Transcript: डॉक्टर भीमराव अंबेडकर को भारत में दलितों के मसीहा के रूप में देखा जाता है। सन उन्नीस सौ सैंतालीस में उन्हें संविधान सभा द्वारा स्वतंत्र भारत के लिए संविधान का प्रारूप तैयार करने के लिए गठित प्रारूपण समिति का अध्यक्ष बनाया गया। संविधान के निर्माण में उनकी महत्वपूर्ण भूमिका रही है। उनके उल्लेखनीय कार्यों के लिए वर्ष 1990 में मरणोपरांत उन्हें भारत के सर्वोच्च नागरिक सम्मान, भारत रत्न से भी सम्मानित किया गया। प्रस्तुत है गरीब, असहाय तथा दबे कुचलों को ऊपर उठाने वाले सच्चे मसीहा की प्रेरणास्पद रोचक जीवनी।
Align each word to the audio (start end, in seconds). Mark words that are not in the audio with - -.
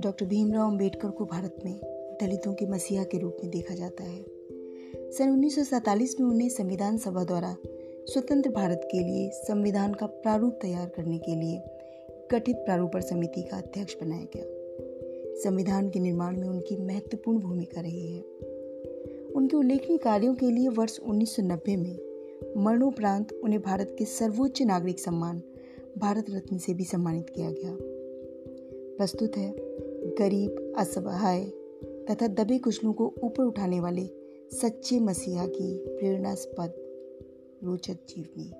डॉक्टर 0.00 0.26
भीमराव 0.26 0.70
अंबेडकर 0.70 1.08
को 1.08 1.24
भारत 1.24 1.56
में 1.64 1.80
दलितों 2.22 2.54
के 2.54 2.66
मसीहा 2.66 3.04
के 3.04 3.18
रूप 3.18 3.36
में 3.42 3.50
देखा 3.50 3.74
जाता 3.74 4.04
है। 4.04 4.24
सन 5.10 5.30
उन्नीस 5.30 5.56
सौ 5.56 5.64
सैंतालीस 5.64 6.20
में 6.20 6.26
उन्हें 6.26 6.48
संविधान 6.48 6.98
सभा 6.98 7.24
द्वारा 7.24 7.56
स्वतंत्र 8.06 8.50
भारत 8.50 8.88
के 8.92 8.98
लिए 8.98 9.30
संविधान 9.30 9.94
का 9.94 10.06
प्रारूप 10.06 10.58
तैयार 10.62 10.88
करने 10.88 11.18
के 11.18 11.34
लिए 11.34 11.62
गठित 12.32 12.56
प्रारूपण 12.56 13.00
समिति 13.00 13.42
का 13.42 13.56
अध्यक्ष 13.56 13.96
बनाया 14.00 14.24
गया। 14.36 14.44
संविधान 15.42 15.90
के 15.90 16.00
निर्माण 16.00 16.40
में 16.40 16.48
उनकी 16.48 16.76
महत्वपूर्ण 16.76 17.38
भूमिका 17.38 17.80
रही 17.80 18.12
है। 18.12 18.22
उनके 19.36 19.56
उल्लेखनीय 19.56 19.98
कार्यों 19.98 20.34
के 20.34 20.50
लिए 20.50 20.68
वर्ष 20.68 20.98
1990 21.00 21.76
में 21.76 21.98
मरणोपरांत 22.56 23.32
उन्हें 23.32 23.62
भारत 23.62 23.96
के 23.98 24.04
सर्वोच्च 24.04 24.62
नागरिक 24.62 25.00
सम्मान, 25.00 25.42
भारत 25.98 26.26
रत्न 26.30 26.58
से 26.58 26.74
भी 26.74 26.84
सम्मानित 26.84 27.30
किया 27.30 27.50
गया। 27.50 27.76
प्रस्तुत 28.98 29.36
है 29.36 29.52
गरीब, 30.18 30.74
असहाय 30.76 31.44
तथा 32.10 32.26
दबे 32.26 32.58
कुचलों 32.58 32.92
को 32.92 33.14
ऊपर 33.22 33.44
उठाने 33.44 33.80
वाले 33.80 34.06
सच्चे 34.52 34.98
मसीहा 34.98 35.46
की 35.46 35.76
प्रेरणास्पद 35.86 36.72
रोचक 37.64 37.98
जीवनी। 38.08 38.52